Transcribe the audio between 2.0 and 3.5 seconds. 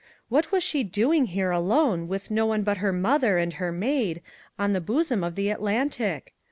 with no one but her mother